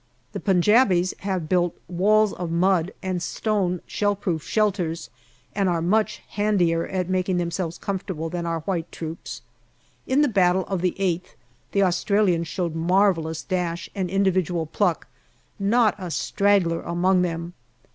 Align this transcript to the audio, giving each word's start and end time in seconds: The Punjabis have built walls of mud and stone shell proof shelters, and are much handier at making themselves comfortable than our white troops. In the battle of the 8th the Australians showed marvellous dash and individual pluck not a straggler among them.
The 0.31 0.39
Punjabis 0.39 1.13
have 1.19 1.47
built 1.47 1.75
walls 1.87 2.33
of 2.33 2.49
mud 2.49 2.91
and 3.03 3.21
stone 3.21 3.81
shell 3.85 4.15
proof 4.15 4.41
shelters, 4.41 5.11
and 5.53 5.69
are 5.69 5.79
much 5.79 6.23
handier 6.29 6.87
at 6.87 7.07
making 7.07 7.37
themselves 7.37 7.77
comfortable 7.77 8.27
than 8.27 8.47
our 8.47 8.61
white 8.61 8.91
troops. 8.91 9.43
In 10.07 10.23
the 10.23 10.27
battle 10.27 10.65
of 10.65 10.81
the 10.81 10.95
8th 10.97 11.35
the 11.71 11.83
Australians 11.83 12.47
showed 12.47 12.73
marvellous 12.73 13.43
dash 13.43 13.91
and 13.93 14.09
individual 14.09 14.65
pluck 14.65 15.05
not 15.59 15.93
a 15.99 16.09
straggler 16.09 16.81
among 16.81 17.21
them. 17.21 17.53